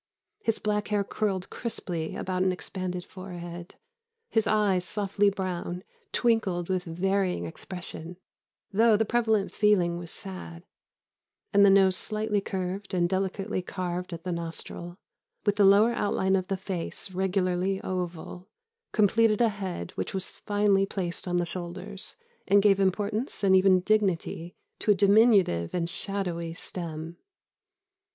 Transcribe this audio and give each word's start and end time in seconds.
His 0.41 0.57
black 0.57 0.87
hair 0.87 1.03
curled 1.03 1.51
crisply 1.51 2.15
about 2.15 2.41
an 2.41 2.51
expanded 2.51 3.05
forehead; 3.05 3.75
his 4.31 4.47
eyes, 4.47 4.83
softly 4.83 5.29
brown, 5.29 5.83
twinkled 6.11 6.69
with 6.69 6.85
varying 6.85 7.45
expression, 7.45 8.17
though 8.73 8.97
the 8.97 9.05
prevalent 9.05 9.51
feeling 9.51 9.99
was 9.99 10.09
sad; 10.09 10.63
and 11.53 11.63
the 11.63 11.69
nose 11.69 11.95
slightly 11.97 12.41
curved, 12.41 12.95
and 12.95 13.07
delicately 13.07 13.61
carved 13.61 14.11
at 14.11 14.23
the 14.23 14.31
nostril, 14.31 14.97
with 15.45 15.57
the 15.57 15.63
lower 15.65 15.93
outline 15.93 16.35
of 16.35 16.47
the 16.47 16.57
face 16.57 17.11
regularly 17.11 17.79
oval, 17.83 18.49
completed 18.93 19.39
a 19.39 19.49
head 19.49 19.91
which 19.91 20.15
was 20.15 20.31
finely 20.31 20.87
placed 20.87 21.27
on 21.27 21.37
the 21.37 21.45
shoulders, 21.45 22.15
and 22.47 22.63
gave 22.63 22.79
importance 22.79 23.43
and 23.43 23.55
even 23.55 23.81
dignity 23.81 24.55
to 24.79 24.89
a 24.89 24.95
diminutive 24.95 25.75
and 25.75 25.91
shadowy 25.91 26.55
stem. 26.55 27.17